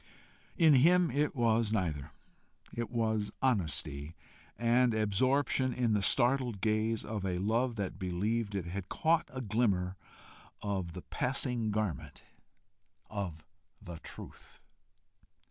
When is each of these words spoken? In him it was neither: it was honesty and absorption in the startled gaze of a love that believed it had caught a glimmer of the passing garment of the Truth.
In 0.57 0.73
him 0.73 1.11
it 1.11 1.35
was 1.35 1.71
neither: 1.71 2.09
it 2.73 2.89
was 2.89 3.31
honesty 3.39 4.15
and 4.57 4.95
absorption 4.95 5.75
in 5.75 5.93
the 5.93 6.01
startled 6.01 6.59
gaze 6.59 7.05
of 7.05 7.23
a 7.23 7.37
love 7.37 7.75
that 7.75 7.99
believed 7.99 8.55
it 8.55 8.65
had 8.65 8.89
caught 8.89 9.29
a 9.31 9.41
glimmer 9.41 9.97
of 10.59 10.93
the 10.93 11.03
passing 11.03 11.69
garment 11.69 12.23
of 13.11 13.45
the 13.79 13.99
Truth. 13.99 14.59